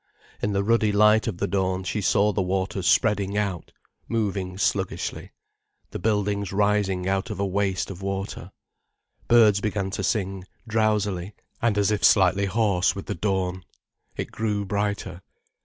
In 0.41 0.53
the 0.53 0.63
ruddy 0.63 0.91
light 0.91 1.27
of 1.27 1.37
the 1.37 1.45
dawn 1.47 1.83
she 1.83 2.01
saw 2.01 2.31
the 2.33 2.41
waters 2.41 2.87
spreading 2.87 3.37
out, 3.37 3.71
moving 4.07 4.57
sluggishly, 4.57 5.31
the 5.91 5.99
buildings 5.99 6.51
rising 6.51 7.07
out 7.07 7.29
of 7.29 7.39
a 7.39 7.45
waste 7.45 7.91
of 7.91 8.01
water. 8.01 8.51
Birds 9.27 9.61
began 9.61 9.91
to 9.91 10.03
sing, 10.03 10.45
drowsily, 10.67 11.35
and 11.61 11.77
as 11.77 11.91
if 11.91 12.03
slightly 12.03 12.45
hoarse 12.47 12.95
with 12.95 13.05
the 13.05 13.13
dawn. 13.13 13.63
It 14.15 14.31
grew 14.31 14.65
brighter. 14.65 15.21